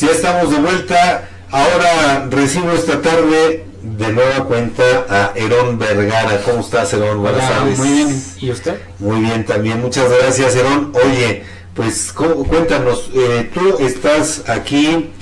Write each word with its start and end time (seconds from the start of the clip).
Ya 0.00 0.10
estamos 0.10 0.50
de 0.50 0.58
vuelta. 0.58 1.26
Ahora 1.50 2.26
recibo 2.28 2.70
esta 2.72 3.00
tarde 3.00 3.64
de 3.82 4.12
nueva 4.12 4.44
cuenta 4.44 4.82
a 5.08 5.32
Herón 5.34 5.78
Vergara. 5.78 6.42
¿Cómo 6.44 6.60
estás, 6.60 6.92
Herón? 6.92 7.22
Buenas 7.22 7.48
tardes. 7.48 7.78
Muy 7.78 7.88
bien. 7.88 8.22
¿Y 8.40 8.50
usted? 8.50 8.78
Muy 8.98 9.20
bien 9.20 9.46
también. 9.46 9.80
Muchas 9.80 10.10
gracias, 10.10 10.54
Herón. 10.54 10.92
Oye, 11.02 11.44
pues 11.72 12.12
cuéntanos, 12.12 13.10
eh, 13.14 13.50
tú 13.54 13.78
estás 13.78 14.42
aquí, 14.48 15.12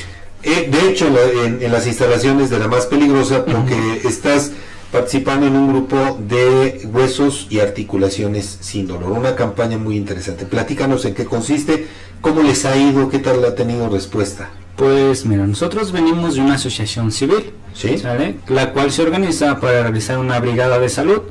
eh, 0.42 0.68
de 0.68 0.90
hecho, 0.90 1.06
en, 1.44 1.70
las 1.70 1.86
instalaciones 1.86 2.50
de 2.50 2.58
la 2.58 2.66
más 2.66 2.86
peligrosa, 2.86 3.44
porque 3.44 4.00
estás 4.04 4.50
participando 4.90 5.46
en 5.46 5.54
un 5.54 5.68
grupo 5.68 6.18
de 6.20 6.88
huesos 6.92 7.46
y 7.48 7.60
articulaciones 7.60 8.58
sin 8.60 8.88
dolor. 8.88 9.12
Una 9.12 9.36
campaña 9.36 9.78
muy 9.78 9.96
interesante. 9.96 10.46
Platícanos 10.46 11.04
en 11.04 11.14
qué 11.14 11.26
consiste, 11.26 11.86
cómo 12.20 12.42
les 12.42 12.64
ha 12.64 12.76
ido, 12.76 13.08
qué 13.08 13.20
tal 13.20 13.44
ha 13.44 13.54
tenido 13.54 13.88
respuesta. 13.88 14.50
Pues 14.76 15.24
mira, 15.24 15.46
nosotros 15.46 15.92
venimos 15.92 16.34
de 16.34 16.40
una 16.40 16.54
asociación 16.54 17.12
civil, 17.12 17.52
¿Sí? 17.74 17.96
la 18.48 18.72
cual 18.72 18.90
se 18.90 19.02
organiza 19.02 19.60
para 19.60 19.82
realizar 19.82 20.18
una 20.18 20.38
brigada 20.40 20.78
de 20.78 20.88
salud, 20.88 21.22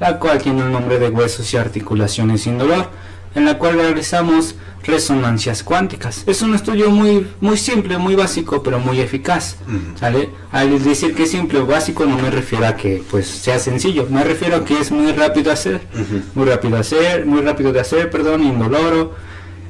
la 0.00 0.18
cual 0.18 0.40
tiene 0.42 0.62
el 0.62 0.72
nombre 0.72 0.98
de 0.98 1.08
Huesos 1.08 1.52
y 1.54 1.56
Articulaciones 1.56 2.42
sin 2.42 2.58
Dolor, 2.58 2.88
en 3.34 3.44
la 3.44 3.58
cual 3.58 3.74
realizamos 3.74 4.56
resonancias 4.82 5.62
cuánticas. 5.62 6.24
Es 6.26 6.42
un 6.42 6.54
estudio 6.54 6.90
muy, 6.90 7.26
muy 7.40 7.56
simple, 7.56 7.98
muy 7.98 8.14
básico, 8.14 8.62
pero 8.62 8.80
muy 8.80 9.00
eficaz. 9.00 9.56
¿sale? 9.98 10.30
Al 10.50 10.82
decir 10.82 11.14
que 11.14 11.24
es 11.24 11.30
simple 11.30 11.58
o 11.60 11.66
básico 11.66 12.04
no 12.04 12.16
me 12.16 12.30
refiero 12.30 12.66
a 12.66 12.74
que 12.74 13.02
pues 13.10 13.26
sea 13.26 13.58
sencillo, 13.58 14.06
me 14.10 14.24
refiero 14.24 14.56
a 14.56 14.64
que 14.64 14.78
es 14.78 14.90
muy 14.90 15.12
rápido 15.12 15.52
hacer, 15.52 15.82
muy 16.34 16.46
rápido 16.46 16.78
hacer, 16.78 17.26
muy 17.26 17.42
rápido 17.42 17.72
de 17.72 17.80
hacer, 17.80 18.10
perdón, 18.10 18.42
indoloro 18.42 19.14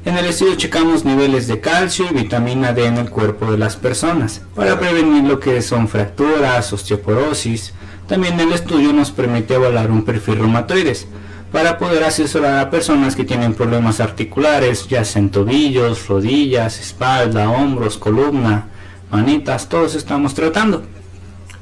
en 0.08 0.16
el 0.16 0.24
estudio 0.24 0.54
checamos 0.54 1.04
niveles 1.04 1.46
de 1.48 1.60
calcio 1.60 2.06
y 2.10 2.14
vitamina 2.14 2.72
D 2.72 2.86
en 2.86 2.96
el 2.96 3.10
cuerpo 3.10 3.52
de 3.52 3.58
las 3.58 3.76
personas 3.76 4.40
para 4.54 4.80
prevenir 4.80 5.24
lo 5.24 5.38
que 5.38 5.60
son 5.60 5.86
fracturas, 5.86 6.72
osteoporosis. 6.72 7.74
También 8.06 8.40
el 8.40 8.52
estudio 8.52 8.94
nos 8.94 9.10
permite 9.10 9.54
evaluar 9.54 9.90
un 9.90 10.06
perfil 10.06 10.36
reumatoides 10.36 11.06
para 11.52 11.76
poder 11.76 12.04
asesorar 12.04 12.58
a 12.58 12.70
personas 12.70 13.16
que 13.16 13.24
tienen 13.24 13.52
problemas 13.52 14.00
articulares, 14.00 14.88
ya 14.88 15.04
sean 15.04 15.28
tobillos, 15.28 16.08
rodillas, 16.08 16.80
espalda, 16.80 17.50
hombros, 17.50 17.98
columna, 17.98 18.68
manitas, 19.10 19.68
todos 19.68 19.94
estamos 19.94 20.32
tratando. 20.32 20.84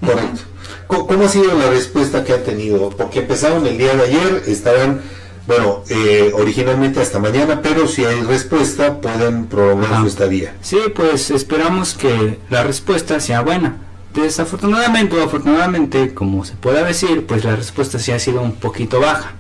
Correcto. 0.01 0.43
¿Cómo 0.87 1.25
ha 1.25 1.29
sido 1.29 1.59
la 1.59 1.69
respuesta 1.69 2.23
que 2.23 2.33
ha 2.33 2.45
tenido? 2.45 2.91
Porque 2.91 3.21
empezaron 3.21 3.67
el 3.67 3.77
día 3.77 3.97
de 3.97 4.05
ayer, 4.05 4.43
estaban 4.47 5.01
bueno, 5.47 5.85
eh, 5.89 6.33
originalmente 6.35 7.01
hasta 7.01 7.19
mañana, 7.19 7.61
pero 7.63 7.87
si 7.87 8.05
hay 8.05 8.21
respuesta 8.23 9.01
pueden 9.01 9.47
prolongar 9.47 10.01
su 10.01 10.07
estadía. 10.09 10.55
Sí, 10.61 10.79
pues 10.95 11.31
esperamos 11.31 11.95
que 11.95 12.39
la 12.51 12.65
respuesta 12.65 13.21
sea 13.21 13.43
buena. 13.43 13.77
Desafortunadamente 14.13 15.17
o 15.17 15.23
afortunadamente, 15.23 16.15
como 16.15 16.45
se 16.45 16.55
pueda 16.55 16.83
decir, 16.83 17.27
pues 17.27 17.45
la 17.45 17.55
respuesta 17.55 17.99
sí 17.99 18.13
ha 18.13 18.19
sido 18.19 18.41
un 18.41 18.57
poquito 18.57 19.01
baja. 19.01 19.35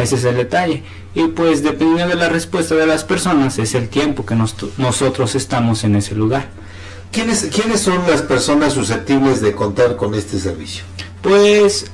Ese 0.00 0.16
es 0.16 0.24
el 0.24 0.36
detalle. 0.36 0.82
Y 1.14 1.28
pues 1.28 1.62
dependiendo 1.62 2.08
de 2.08 2.14
la 2.14 2.28
respuesta 2.28 2.74
de 2.74 2.86
las 2.86 3.04
personas, 3.04 3.58
es 3.58 3.74
el 3.74 3.88
tiempo 3.88 4.26
que 4.26 4.36
nosotros 4.36 5.34
estamos 5.34 5.82
en 5.82 5.96
ese 5.96 6.14
lugar. 6.14 6.48
¿Quiénes, 7.10 7.48
¿Quiénes 7.52 7.80
son 7.80 8.06
las 8.06 8.22
personas 8.22 8.74
susceptibles 8.74 9.40
de 9.40 9.54
contar 9.54 9.96
con 9.96 10.14
este 10.14 10.38
servicio? 10.38 10.84
Pues, 11.22 11.86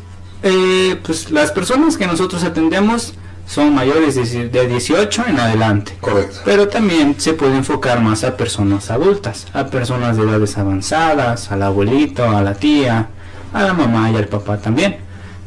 eh, 0.42 0.97
pues 1.05 1.31
las 1.31 1.53
personas 1.53 1.97
que 1.97 2.07
nosotros 2.07 2.42
atendemos 2.42 3.15
son 3.47 3.75
mayores 3.75 4.14
de 4.14 4.67
18 4.67 5.25
en 5.28 5.39
adelante. 5.39 5.97
Correcto. 6.00 6.41
Pero 6.45 6.69
también 6.69 7.17
se 7.19 7.34
puede 7.34 7.56
enfocar 7.56 8.01
más 8.01 8.25
a 8.25 8.36
personas 8.36 8.91
adultas, 8.91 9.47
a 9.53 9.67
personas 9.67 10.17
de 10.17 10.25
edades 10.25 10.56
avanzadas, 10.56 11.51
al 11.51 11.62
abuelito, 11.62 12.25
a 12.25 12.42
la 12.42 12.55
tía, 12.55 13.09
a 13.53 13.62
la 13.62 13.73
mamá 13.73 14.11
y 14.11 14.17
al 14.17 14.28
papá 14.28 14.59
también. 14.59 14.98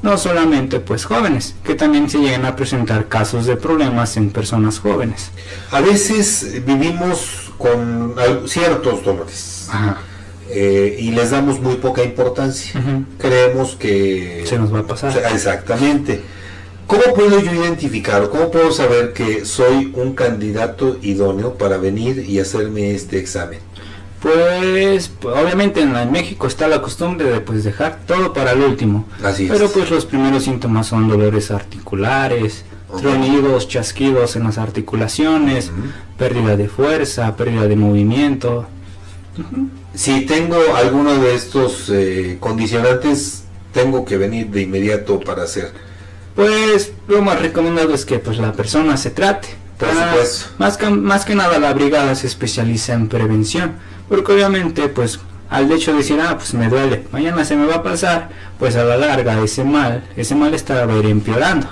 No 0.04 0.18
solamente 0.18 0.80
pues 0.80 1.06
jóvenes, 1.06 1.56
que 1.64 1.74
también 1.74 2.10
se 2.10 2.20
llegan 2.20 2.46
a 2.46 2.56
presentar 2.56 3.08
casos 3.08 3.48
de 3.48 3.58
problemas 3.58 4.16
en 4.16 4.30
personas 4.30 4.80
jóvenes. 4.80 5.32
A 5.72 5.82
veces 5.82 6.64
vivimos 6.66 7.52
con 7.58 8.16
ciertos 8.46 9.04
dolores. 9.04 9.70
Eh, 10.50 10.98
y 11.00 11.12
les 11.12 11.32
damos 11.32 11.60
muy 11.60 11.76
poca 11.76 12.04
importancia. 12.04 12.80
Creemos 13.18 13.76
que... 13.76 14.44
Se 14.46 14.58
nos 14.58 14.74
va 14.74 14.80
a 14.80 14.84
pasar. 14.84 15.18
Exactamente 15.34 16.37
¿Cómo 16.88 17.14
puedo 17.14 17.42
yo 17.42 17.54
identificar 17.54 18.24
o 18.24 18.30
cómo 18.30 18.50
puedo 18.50 18.72
saber 18.72 19.12
que 19.12 19.44
soy 19.44 19.92
un 19.94 20.14
candidato 20.14 20.98
idóneo 21.02 21.56
para 21.56 21.78
venir 21.78 22.26
y 22.28 22.40
hacerme 22.40 22.92
este 22.92 23.20
examen? 23.20 23.60
Pues, 24.22 25.12
obviamente 25.22 25.82
en, 25.82 26.12
México 26.12 26.48
está 26.48 26.68
la 26.70 26.82
costumbre 26.82 27.30
de 27.30 27.42
pues 27.42 27.66
dejar 27.66 28.00
todo 28.08 28.32
para 28.32 28.54
el 28.54 28.62
último. 28.62 29.06
Así 29.22 29.48
Pero 29.52 29.70
pues 29.70 29.92
los 29.92 30.06
primeros 30.06 30.44
síntomas 30.44 30.88
son 30.88 31.10
dolores 31.10 31.52
articulares, 31.52 32.64
tronidos, 33.00 33.68
chasquidos 33.68 34.38
en 34.38 34.46
las 34.46 34.58
articulaciones, 34.58 35.72
pérdida 36.18 36.56
de 36.56 36.70
fuerza, 36.70 37.36
pérdida 37.36 37.68
de 37.68 37.76
movimiento. 37.76 38.66
Si 39.94 40.26
tengo 40.26 40.58
alguno 40.76 41.16
de 41.16 41.36
estos 41.36 41.90
eh, 41.90 42.38
condicionantes, 42.40 43.44
tengo 43.74 44.06
que 44.06 44.18
venir 44.18 44.48
de 44.48 44.62
inmediato 44.62 45.20
para 45.20 45.44
hacer 45.44 45.87
pues 46.38 46.94
lo 47.08 47.24
más 47.24 47.42
recomendado 47.42 47.96
es 47.96 48.06
que 48.06 48.20
pues 48.20 48.38
la 48.38 48.54
persona 48.54 48.96
se 48.96 49.10
trate. 49.10 49.48
Por 49.80 49.90
supuesto. 49.90 50.46
Más 50.60 50.78
que, 50.78 50.90
más 50.90 51.26
que 51.26 51.34
nada 51.34 51.58
la 51.58 51.74
brigada 51.74 52.14
se 52.14 52.28
especializa 52.28 52.94
en 52.94 53.10
prevención, 53.10 53.74
porque 54.08 54.34
obviamente 54.34 54.88
pues 54.88 55.20
al 55.50 55.72
hecho 55.72 55.92
de 55.92 55.98
decir, 55.98 56.20
ah, 56.22 56.38
pues 56.38 56.54
me 56.54 56.70
duele, 56.70 57.06
mañana 57.12 57.44
se 57.44 57.56
me 57.56 57.66
va 57.66 57.78
a 57.78 57.84
pasar, 57.84 58.30
pues 58.60 58.76
a 58.76 58.84
la 58.84 58.98
larga 58.98 59.44
ese 59.44 59.64
mal, 59.64 60.08
ese 60.16 60.36
mal 60.36 60.54
está 60.54 60.86
va 60.86 60.94
a 60.94 60.98
ir 60.98 61.08
empeorando. 61.08 61.70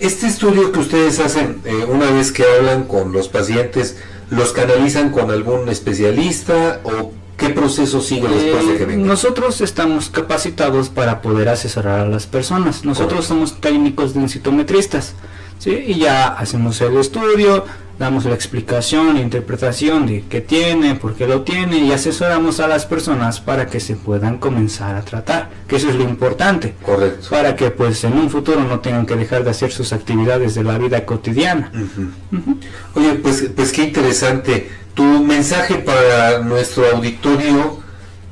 Este 0.00 0.26
estudio 0.26 0.72
que 0.72 0.78
ustedes 0.78 1.20
hacen 1.20 1.60
eh, 1.66 1.84
una 1.86 2.10
vez 2.10 2.32
que 2.32 2.44
hablan 2.58 2.84
con 2.84 3.12
los 3.12 3.28
pacientes, 3.28 3.98
¿los 4.30 4.52
canalizan 4.52 5.10
con 5.10 5.30
algún 5.30 5.68
especialista 5.68 6.80
o 6.84 7.12
¿Qué 7.36 7.50
proceso 7.50 8.00
sigue 8.00 8.28
después 8.28 8.66
de 8.66 8.76
que 8.78 8.84
venga? 8.86 9.06
Nosotros 9.06 9.60
estamos 9.60 10.08
capacitados 10.08 10.88
para 10.88 11.20
poder 11.20 11.48
asesorar 11.48 12.00
a 12.00 12.08
las 12.08 12.26
personas. 12.26 12.84
Nosotros 12.84 13.26
somos 13.26 13.60
técnicos 13.60 14.14
densitometristas. 14.14 15.14
¿sí? 15.58 15.70
Y 15.86 15.98
ya 15.98 16.28
hacemos 16.28 16.80
el 16.80 16.96
estudio, 16.96 17.64
damos 17.98 18.24
la 18.24 18.34
explicación, 18.34 19.14
la 19.14 19.20
interpretación 19.20 20.06
de 20.06 20.24
qué 20.28 20.40
tiene, 20.40 20.94
por 20.94 21.14
qué 21.14 21.26
lo 21.26 21.42
tiene 21.42 21.78
y 21.78 21.92
asesoramos 21.92 22.60
a 22.60 22.68
las 22.68 22.86
personas 22.86 23.40
para 23.40 23.66
que 23.66 23.80
se 23.80 23.96
puedan 23.96 24.38
comenzar 24.38 24.96
a 24.96 25.02
tratar, 25.02 25.50
que 25.66 25.76
eso 25.76 25.88
es 25.88 25.94
lo 25.94 26.04
importante. 26.04 26.74
Correcto. 26.82 27.28
Para 27.30 27.56
que 27.56 27.70
pues 27.70 28.02
en 28.04 28.14
un 28.14 28.30
futuro 28.30 28.64
no 28.64 28.80
tengan 28.80 29.06
que 29.06 29.16
dejar 29.16 29.44
de 29.44 29.50
hacer 29.50 29.72
sus 29.72 29.92
actividades 29.92 30.54
de 30.54 30.64
la 30.64 30.78
vida 30.78 31.04
cotidiana. 31.04 31.70
Oye, 32.94 33.14
pues, 33.14 33.50
pues 33.54 33.72
qué 33.72 33.84
interesante 33.84 34.85
tu 34.96 35.04
mensaje 35.22 35.74
para 35.74 36.38
nuestro 36.38 36.90
auditorio, 36.90 37.80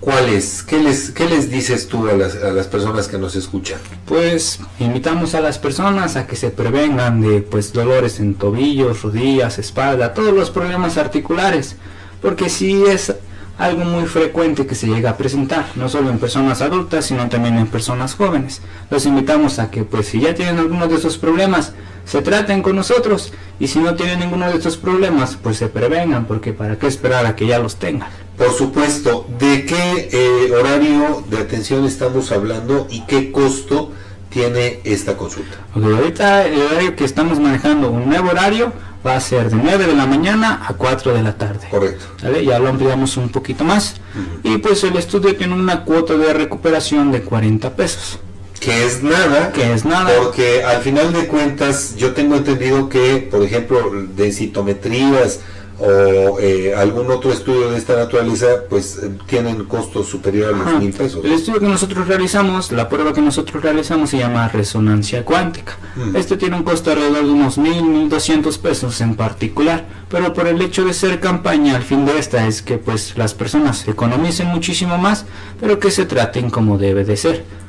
¿cuál 0.00 0.30
es? 0.30 0.62
¿Qué 0.62 0.78
les, 0.78 1.10
qué 1.10 1.26
les 1.28 1.50
dices 1.50 1.88
tú 1.88 2.08
a 2.08 2.14
las, 2.14 2.36
a 2.36 2.52
las 2.52 2.66
personas 2.66 3.06
que 3.06 3.18
nos 3.18 3.36
escuchan? 3.36 3.78
Pues 4.06 4.60
invitamos 4.80 5.34
a 5.34 5.42
las 5.42 5.58
personas 5.58 6.16
a 6.16 6.26
que 6.26 6.36
se 6.36 6.48
prevengan 6.48 7.20
de 7.20 7.42
pues 7.42 7.74
dolores 7.74 8.18
en 8.18 8.34
tobillos, 8.34 9.02
rodillas, 9.02 9.58
espalda, 9.58 10.14
todos 10.14 10.32
los 10.32 10.50
problemas 10.50 10.96
articulares, 10.96 11.76
porque 12.22 12.48
si 12.48 12.82
es 12.82 13.14
algo 13.58 13.84
muy 13.84 14.06
frecuente 14.06 14.66
que 14.66 14.74
se 14.74 14.86
llega 14.86 15.10
a 15.10 15.16
presentar, 15.18 15.66
no 15.76 15.90
solo 15.90 16.08
en 16.08 16.18
personas 16.18 16.62
adultas, 16.62 17.04
sino 17.04 17.28
también 17.28 17.58
en 17.58 17.66
personas 17.66 18.14
jóvenes. 18.14 18.62
Los 18.90 19.04
invitamos 19.04 19.58
a 19.58 19.70
que, 19.70 19.84
pues, 19.84 20.06
si 20.06 20.20
ya 20.20 20.34
tienen 20.34 20.58
alguno 20.58 20.88
de 20.88 20.96
esos 20.96 21.18
problemas, 21.18 21.72
se 22.04 22.22
traten 22.22 22.62
con 22.62 22.76
nosotros 22.76 23.32
y 23.58 23.68
si 23.68 23.78
no 23.78 23.94
tienen 23.94 24.20
ninguno 24.20 24.46
de 24.48 24.56
estos 24.56 24.76
problemas, 24.76 25.38
pues 25.42 25.56
se 25.56 25.68
prevengan, 25.68 26.26
porque 26.26 26.52
para 26.52 26.78
qué 26.78 26.86
esperar 26.86 27.26
a 27.26 27.36
que 27.36 27.46
ya 27.46 27.58
los 27.58 27.76
tengan. 27.76 28.08
Por 28.36 28.52
supuesto, 28.52 29.26
¿de 29.38 29.64
qué 29.64 30.08
eh, 30.12 30.52
horario 30.52 31.24
de 31.28 31.38
atención 31.38 31.84
estamos 31.84 32.32
hablando 32.32 32.86
y 32.90 33.02
qué 33.06 33.30
costo 33.30 33.92
tiene 34.28 34.80
esta 34.84 35.16
consulta? 35.16 35.56
ahorita 35.74 36.46
el 36.46 36.60
horario 36.60 36.96
que 36.96 37.04
estamos 37.04 37.38
manejando, 37.38 37.90
un 37.90 38.08
nuevo 38.08 38.30
horario, 38.30 38.72
va 39.06 39.16
a 39.16 39.20
ser 39.20 39.50
de 39.50 39.56
9 39.56 39.86
de 39.86 39.94
la 39.94 40.06
mañana 40.06 40.62
a 40.66 40.74
4 40.74 41.14
de 41.14 41.22
la 41.22 41.36
tarde. 41.36 41.68
Correcto. 41.70 42.06
Ya 42.42 42.58
lo 42.58 42.68
ampliamos 42.68 43.16
un 43.16 43.28
poquito 43.28 43.62
más. 43.62 43.96
Y 44.42 44.56
pues 44.58 44.82
el 44.84 44.96
estudio 44.96 45.36
tiene 45.36 45.54
una 45.54 45.84
cuota 45.84 46.14
de 46.14 46.32
recuperación 46.32 47.12
de 47.12 47.22
40 47.22 47.76
pesos 47.76 48.18
que 48.64 48.86
es 48.86 49.02
nada, 49.02 49.52
que 49.52 49.74
es 49.74 49.84
nada, 49.84 50.10
porque 50.22 50.64
al 50.64 50.80
final 50.80 51.12
de 51.12 51.26
cuentas 51.26 51.96
yo 51.96 52.12
tengo 52.14 52.36
entendido 52.36 52.88
que, 52.88 53.28
por 53.30 53.42
ejemplo, 53.42 53.78
densitometrías 54.16 55.40
o 55.78 56.38
eh, 56.40 56.72
algún 56.74 57.10
otro 57.10 57.32
estudio 57.32 57.70
de 57.70 57.78
esta 57.78 57.96
naturaleza, 57.96 58.46
pues 58.70 58.96
eh, 59.02 59.10
tienen 59.26 59.64
costos 59.64 60.06
superiores 60.08 60.54
a 60.54 60.70
los 60.70 60.80
mil 60.80 60.92
pesos. 60.92 61.22
El 61.24 61.32
estudio 61.32 61.60
que 61.60 61.66
nosotros 61.66 62.06
realizamos, 62.06 62.70
la 62.70 62.88
prueba 62.88 63.12
que 63.12 63.20
nosotros 63.20 63.62
realizamos 63.62 64.10
se 64.10 64.18
llama 64.18 64.48
resonancia 64.48 65.24
cuántica. 65.24 65.76
Mm. 65.96 66.16
Este 66.16 66.36
tiene 66.36 66.56
un 66.56 66.62
costo 66.62 66.92
alrededor 66.92 67.26
de 67.26 67.32
unos 67.32 67.58
mil, 67.58 67.82
mil 67.82 68.08
doscientos 68.08 68.56
pesos 68.56 69.00
en 69.00 69.16
particular, 69.16 69.84
pero 70.08 70.32
por 70.32 70.46
el 70.46 70.62
hecho 70.62 70.84
de 70.84 70.94
ser 70.94 71.20
campaña, 71.20 71.76
al 71.76 71.82
fin 71.82 72.06
de 72.06 72.18
esta 72.18 72.46
es 72.46 72.62
que 72.62 72.78
pues 72.78 73.18
las 73.18 73.34
personas 73.34 73.86
economicen 73.88 74.46
muchísimo 74.46 74.96
más, 74.96 75.26
pero 75.60 75.80
que 75.80 75.90
se 75.90 76.06
traten 76.06 76.50
como 76.50 76.78
debe 76.78 77.04
de 77.04 77.16
ser. 77.16 77.63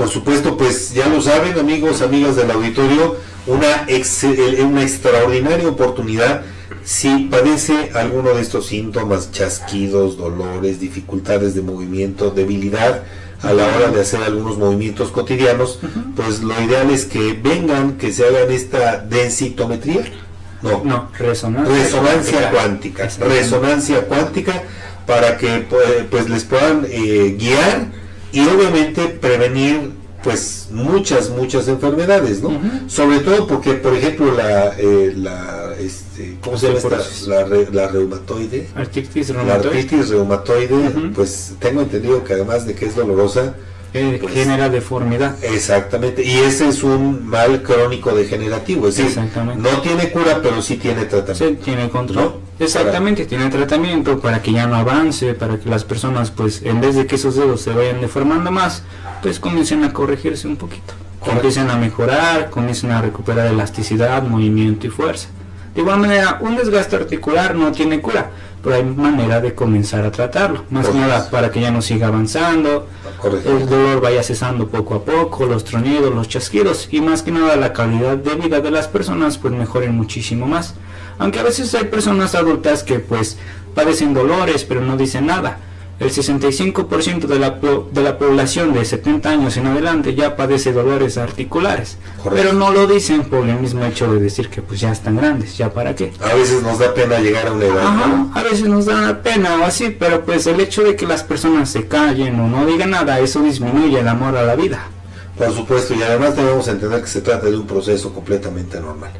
Por 0.00 0.08
supuesto, 0.08 0.56
pues 0.56 0.94
ya 0.94 1.10
lo 1.10 1.20
saben 1.20 1.58
amigos, 1.58 2.00
amigas 2.00 2.34
del 2.34 2.50
auditorio, 2.50 3.16
una, 3.46 3.86
una 4.64 4.82
extraordinaria 4.82 5.68
oportunidad 5.68 6.40
si 6.82 7.28
padece 7.30 7.90
alguno 7.94 8.30
de 8.30 8.40
estos 8.40 8.64
síntomas, 8.64 9.30
chasquidos, 9.30 10.16
dolores, 10.16 10.80
dificultades 10.80 11.54
de 11.54 11.60
movimiento, 11.60 12.30
debilidad 12.30 13.02
a 13.42 13.52
la 13.52 13.66
hora 13.66 13.90
de 13.90 14.00
hacer 14.00 14.22
algunos 14.22 14.56
movimientos 14.56 15.10
cotidianos, 15.10 15.80
pues 16.16 16.40
lo 16.40 16.58
ideal 16.62 16.88
es 16.88 17.04
que 17.04 17.34
vengan, 17.34 17.98
que 17.98 18.10
se 18.10 18.24
hagan 18.24 18.50
esta 18.50 19.00
densitometría. 19.00 20.10
No, 20.62 20.82
no 20.82 21.10
resonancia, 21.18 21.74
resonancia 21.74 22.50
cuántica. 22.50 23.10
Resonancia 23.18 24.06
cuántica 24.06 24.62
para 25.06 25.36
que 25.36 25.66
pues 26.10 26.30
les 26.30 26.44
puedan 26.44 26.86
eh, 26.88 27.36
guiar 27.38 28.00
y 28.32 28.40
obviamente 28.46 29.06
prevenir 29.06 29.92
pues 30.22 30.68
muchas 30.70 31.30
muchas 31.30 31.66
enfermedades 31.68 32.42
no 32.42 32.50
sobre 32.88 33.20
todo 33.20 33.46
porque 33.46 33.72
por 33.74 33.94
ejemplo 33.94 34.32
la, 34.34 34.74
eh, 34.78 35.14
la 35.16 35.74
este, 35.78 36.36
cómo 36.42 36.58
se 36.58 36.66
llama 36.66 36.78
esta? 36.78 36.98
La, 37.26 37.46
la, 37.72 37.88
reumatoide. 37.88 38.68
Artritis 38.74 39.30
reumatoide, 39.30 39.46
la 39.46 39.54
artritis 39.54 40.08
reumatoide 40.10 40.90
pues 41.14 41.54
tengo 41.58 41.80
entendido 41.80 42.22
que 42.22 42.34
además 42.34 42.66
de 42.66 42.74
que 42.74 42.84
es 42.86 42.96
dolorosa 42.96 43.54
eh, 43.92 44.18
pues, 44.20 44.34
genera 44.34 44.68
deformidad. 44.68 45.42
Exactamente, 45.44 46.24
y 46.24 46.38
ese 46.38 46.68
es 46.68 46.82
un 46.82 47.26
mal 47.26 47.62
crónico 47.62 48.14
degenerativo, 48.14 48.88
es 48.88 48.96
decir, 48.96 49.22
no 49.56 49.68
tiene 49.80 50.10
cura, 50.10 50.40
pero 50.42 50.62
sí 50.62 50.76
tiene 50.76 51.04
tratamiento. 51.06 51.60
Sí, 51.60 51.64
tiene 51.64 51.88
control. 51.88 52.34
Exactamente, 52.58 53.24
tiene 53.24 53.48
tratamiento 53.48 54.20
para 54.20 54.42
que 54.42 54.52
ya 54.52 54.66
no 54.66 54.76
avance, 54.76 55.34
para 55.34 55.58
que 55.58 55.68
las 55.68 55.84
personas, 55.84 56.30
pues, 56.30 56.62
en 56.62 56.80
vez 56.80 56.94
de 56.94 57.06
que 57.06 57.16
esos 57.16 57.34
dedos 57.34 57.62
se 57.62 57.72
vayan 57.72 58.00
deformando 58.00 58.50
más, 58.50 58.82
pues 59.22 59.40
comiencen 59.40 59.82
a 59.84 59.92
corregirse 59.92 60.46
un 60.46 60.56
poquito. 60.56 60.94
Comiencen 61.20 61.70
a 61.70 61.76
mejorar, 61.76 62.50
comiencen 62.50 62.90
a 62.92 63.02
recuperar 63.02 63.46
elasticidad, 63.46 64.22
movimiento 64.22 64.86
y 64.86 64.90
fuerza. 64.90 65.28
De 65.74 65.82
igual 65.82 66.00
manera, 66.00 66.38
un 66.40 66.56
desgaste 66.56 66.96
articular 66.96 67.54
no 67.54 67.70
tiene 67.72 68.00
cura, 68.00 68.30
pero 68.62 68.76
hay 68.76 68.84
manera 68.84 69.40
de 69.40 69.54
comenzar 69.54 70.04
a 70.04 70.10
tratarlo. 70.10 70.64
Más 70.70 70.88
que 70.88 70.98
nada 70.98 71.30
para 71.30 71.50
que 71.50 71.60
ya 71.60 71.70
no 71.70 71.80
siga 71.80 72.08
avanzando, 72.08 72.88
el 73.24 73.68
dolor 73.68 74.00
vaya 74.00 74.22
cesando 74.22 74.68
poco 74.68 74.94
a 74.94 75.04
poco, 75.04 75.46
los 75.46 75.64
tronidos, 75.64 76.14
los 76.14 76.28
chasquidos 76.28 76.88
y 76.90 77.00
más 77.00 77.22
que 77.22 77.30
nada 77.30 77.56
la 77.56 77.72
calidad 77.72 78.16
de 78.16 78.34
vida 78.34 78.60
de 78.60 78.70
las 78.70 78.88
personas 78.88 79.38
pues 79.38 79.52
mejoren 79.52 79.94
muchísimo 79.94 80.46
más. 80.46 80.74
Aunque 81.18 81.38
a 81.38 81.42
veces 81.42 81.74
hay 81.74 81.84
personas 81.84 82.34
adultas 82.34 82.82
que 82.82 82.98
pues 82.98 83.36
padecen 83.74 84.14
dolores 84.14 84.64
pero 84.64 84.80
no 84.80 84.96
dicen 84.96 85.26
nada 85.26 85.60
el 86.00 86.10
65% 86.10 87.26
de 87.26 87.38
la, 87.38 87.50
de 87.92 88.02
la 88.02 88.18
población 88.18 88.72
de 88.72 88.86
70 88.86 89.28
años 89.28 89.56
en 89.58 89.66
adelante 89.66 90.14
ya 90.14 90.34
padece 90.34 90.72
dolores 90.72 91.18
articulares. 91.18 91.98
Pero 92.30 92.54
no 92.54 92.72
lo 92.72 92.86
dicen 92.86 93.24
por 93.24 93.46
el 93.46 93.60
mismo 93.60 93.84
hecho 93.84 94.10
de 94.10 94.18
decir 94.18 94.48
que 94.48 94.62
pues 94.62 94.80
ya 94.80 94.92
están 94.92 95.16
grandes, 95.16 95.58
ya 95.58 95.72
para 95.74 95.94
qué. 95.94 96.12
A 96.22 96.34
veces 96.34 96.62
nos 96.62 96.78
da 96.78 96.94
pena 96.94 97.20
llegar 97.20 97.48
a 97.48 97.52
una 97.52 97.64
edad. 97.66 97.84
A 98.34 98.42
veces 98.42 98.64
nos 98.64 98.86
da 98.86 99.22
pena 99.22 99.60
o 99.60 99.64
así, 99.64 99.90
pero 99.90 100.24
pues 100.24 100.46
el 100.46 100.58
hecho 100.60 100.82
de 100.82 100.96
que 100.96 101.06
las 101.06 101.22
personas 101.22 101.68
se 101.68 101.86
callen 101.86 102.40
o 102.40 102.48
no 102.48 102.64
digan 102.64 102.90
nada, 102.90 103.20
eso 103.20 103.40
disminuye 103.40 104.00
el 104.00 104.08
amor 104.08 104.38
a 104.38 104.42
la 104.42 104.56
vida. 104.56 104.88
Por 105.36 105.54
supuesto, 105.54 105.94
y 105.94 106.02
además 106.02 106.34
debemos 106.34 106.66
entender 106.68 107.02
que 107.02 107.08
se 107.08 107.20
trata 107.20 107.46
de 107.46 107.56
un 107.56 107.66
proceso 107.66 108.12
completamente 108.12 108.80
normal. 108.80 109.10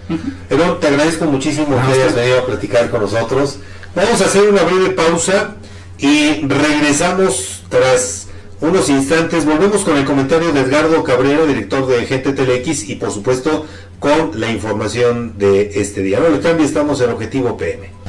Pero 0.49 0.79
te 0.79 0.89
agradezco 0.89 1.27
muchísimo 1.27 1.69
que 1.69 1.93
hayas 1.93 2.15
venido 2.15 2.39
a 2.39 2.47
platicar 2.47 2.91
con 2.91 3.03
nosotros. 3.03 3.59
Vamos 3.95 4.21
a 4.23 4.25
hacer 4.25 4.49
una 4.49 4.63
breve 4.63 4.91
pausa 4.91 5.57
y 6.01 6.47
regresamos 6.47 7.63
tras 7.69 8.29
unos 8.61 8.89
instantes. 8.89 9.45
Volvemos 9.45 9.83
con 9.83 9.97
el 9.97 10.05
comentario 10.05 10.53
de 10.53 10.61
Edgardo 10.61 11.03
Cabrera, 11.05 11.45
director 11.45 11.87
de 11.87 12.05
GTTLX 12.05 12.89
y 12.89 12.97
por 12.97 13.11
supuesto 13.11 13.67
con 13.99 14.41
la 14.41 14.51
información 14.51 15.39
de 15.39 15.81
este 15.81 16.03
día. 16.03 16.21
No 16.21 16.31
le 16.31 16.41
cambie, 16.41 16.67
estamos 16.67 17.01
en 17.01 17.11
Objetivo 17.11 17.57
PM. 17.57 18.00